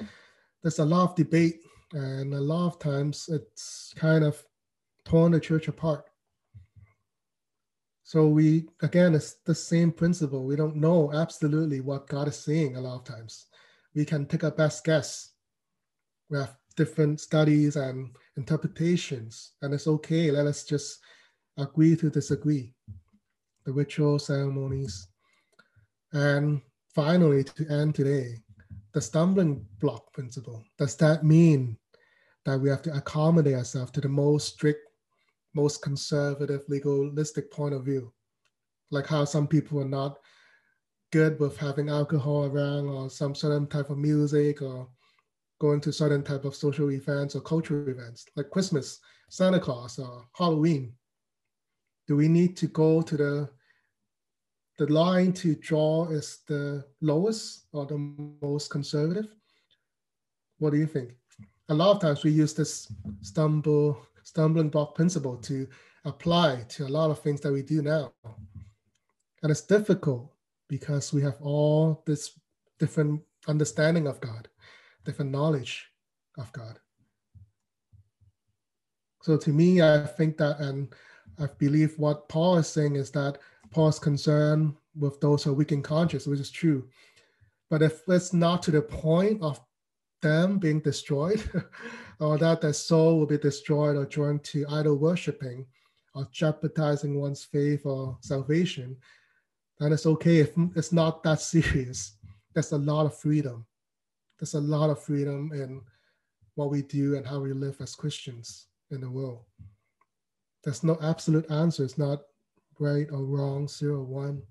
[0.63, 1.61] There's a lot of debate
[1.93, 4.43] and a lot of times it's kind of
[5.05, 6.05] torn the church apart.
[8.03, 10.45] So we again, it's the same principle.
[10.45, 13.47] We don't know absolutely what God is saying a lot of times.
[13.95, 15.33] We can take a best guess.
[16.29, 20.31] We have different studies and interpretations, and it's okay.
[20.31, 20.99] Let us just
[21.59, 22.75] agree to disagree.
[23.65, 25.09] The ritual ceremonies.
[26.13, 26.61] And
[26.95, 28.39] finally, to end today,
[28.93, 30.65] the stumbling block principle.
[30.79, 31.79] Does that mean
[32.45, 34.81] that we have to accommodate ourselves to the most strict,
[35.55, 38.13] most conservative, legalistic point of view.
[38.91, 40.19] Like how some people are not
[41.13, 44.89] good with having alcohol around or some certain type of music or
[45.61, 50.27] going to certain type of social events or cultural events like Christmas, Santa Claus, or
[50.35, 50.93] Halloween.
[52.09, 53.49] Do we need to go to the
[54.79, 57.99] the line to draw is the lowest or the
[58.43, 59.27] most conservative?
[60.59, 61.13] What do you think?
[61.73, 62.93] A lot of times we use this
[63.23, 65.67] stumble stumbling block principle to
[66.05, 68.13] apply to a lot of things that we do now.
[69.43, 70.31] And it's difficult
[70.69, 72.39] because we have all this
[72.79, 74.49] different understanding of God,
[75.05, 75.89] different knowledge
[76.39, 76.79] of God.
[79.23, 80.95] So to me, I think that, and
[81.39, 83.39] I believe what Paul is saying is that
[83.71, 86.87] Paul's concern with those who are weak in conscience, which is true.
[87.71, 89.61] But if it's not to the point of
[90.23, 91.43] them being destroyed,
[92.21, 95.67] or that their soul will be destroyed or joined to idol worshiping,
[96.15, 98.97] or jeopardizing one's faith or salvation,
[99.79, 102.17] then it's okay if it's not that serious.
[102.55, 103.67] There's a lot of freedom.
[104.39, 105.81] There's a lot of freedom in
[106.55, 109.45] what we do and how we live as Christians in the world.
[110.65, 111.85] There's no absolute answer.
[111.85, 112.21] It's not
[112.79, 114.43] right or wrong, zero one,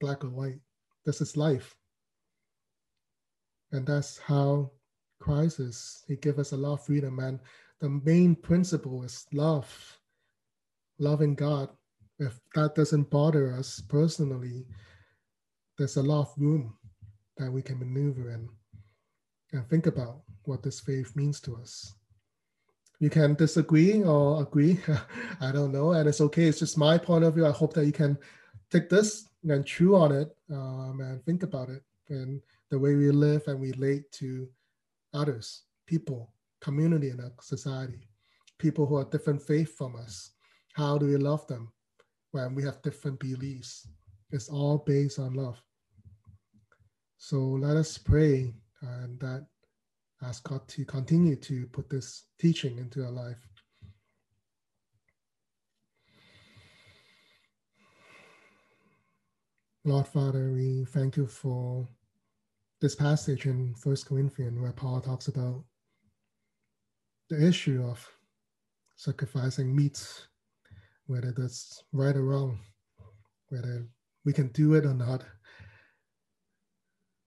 [0.00, 0.60] black or white.
[1.04, 1.74] This is life.
[3.72, 4.70] And that's how
[5.20, 6.04] crisis.
[6.08, 7.38] He gave us a lot of freedom, and
[7.80, 9.98] the main principle is love,
[10.98, 11.68] loving God.
[12.18, 14.66] If that doesn't bother us personally,
[15.78, 16.76] there's a lot of room
[17.38, 18.48] that we can maneuver in
[19.52, 21.94] and think about what this faith means to us.
[22.98, 24.78] You can disagree or agree.
[25.40, 26.44] I don't know, and it's okay.
[26.44, 27.46] It's just my point of view.
[27.46, 28.18] I hope that you can
[28.70, 33.10] take this and chew on it um, and think about it and the way we
[33.10, 34.48] live and relate to
[35.14, 38.08] others, people, community in a society,
[38.58, 40.30] people who are different faith from us.
[40.74, 41.72] How do we love them
[42.32, 43.88] when we have different beliefs?
[44.30, 45.60] It's all based on love.
[47.18, 49.46] So let us pray and that
[50.22, 53.46] ask God to continue to put this teaching into our life.
[59.84, 61.88] Lord Father, we thank you for
[62.80, 65.64] this passage in First Corinthians where Paul talks about
[67.28, 68.06] the issue of
[68.96, 70.26] sacrificing meats,
[71.06, 72.58] whether that's right or wrong,
[73.48, 73.86] whether
[74.24, 75.24] we can do it or not.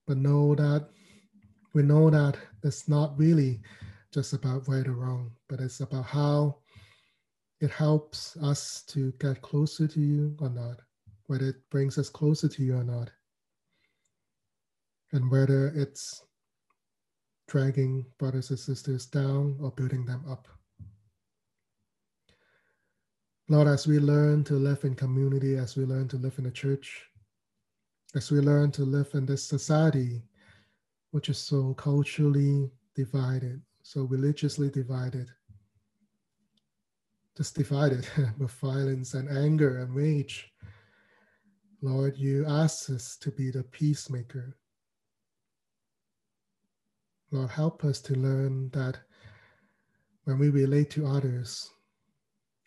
[0.07, 0.89] But know that
[1.73, 3.61] we know that it's not really
[4.13, 6.57] just about right or wrong, but it's about how
[7.61, 10.81] it helps us to get closer to you or not,
[11.27, 13.09] whether it brings us closer to you or not,
[15.13, 16.23] and whether it's
[17.47, 20.47] dragging brothers and sisters down or building them up.
[23.47, 26.51] Lord, as we learn to live in community, as we learn to live in the
[26.51, 27.05] church,
[28.15, 30.23] as we learn to live in this society
[31.11, 35.29] which is so culturally divided, so religiously divided,
[37.37, 38.07] just divided
[38.39, 40.51] with violence and anger and rage.
[41.83, 44.57] Lord, you ask us to be the peacemaker.
[47.33, 48.99] Lord, help us to learn that
[50.25, 51.67] when we relate to others,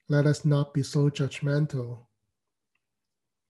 [0.09, 2.01] let us not be so judgmental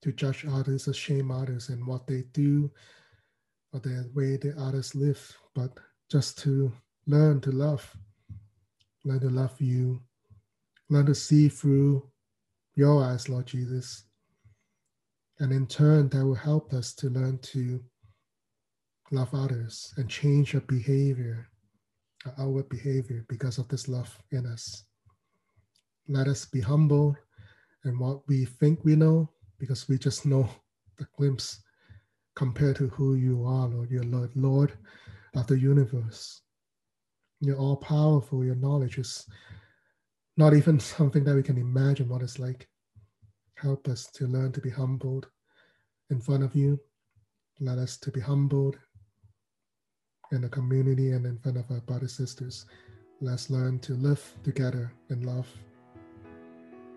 [0.03, 2.71] to judge others or shame others and what they do
[3.73, 5.71] or the way the others live, but
[6.07, 6.71] just to
[7.07, 7.97] learn to love,
[9.03, 9.99] learn to love you,
[10.87, 12.07] learn to see through
[12.75, 14.03] your eyes, Lord Jesus.
[15.39, 17.83] And in turn, that will help us to learn to
[19.11, 21.47] love others and change uh, our behavior,
[22.25, 24.83] our outward behavior, because of this love in us.
[26.07, 27.15] Let us be humble
[27.85, 29.29] in what we think we know,
[29.59, 30.49] because we just know
[30.97, 31.61] the glimpse
[32.35, 33.89] compared to who you are, Lord.
[33.89, 34.73] You're Lord, Lord
[35.35, 36.41] of the universe.
[37.39, 38.43] You're all powerful.
[38.43, 39.25] Your knowledge is
[40.37, 42.67] not even something that we can imagine what it's like.
[43.55, 45.27] Help us to learn to be humbled
[46.09, 46.79] in front of you.
[47.59, 48.77] Let us to be humbled
[50.31, 52.65] in the community and in front of our brothers sisters.
[53.21, 55.47] Let's learn to live together in love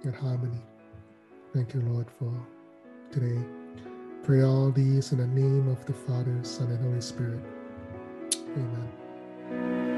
[0.05, 0.61] and harmony.
[1.55, 2.33] Thank you, Lord, for
[3.11, 3.41] today.
[4.23, 7.43] Pray all these in the name of the Father, Son, and Holy Spirit.
[8.57, 9.90] Amen.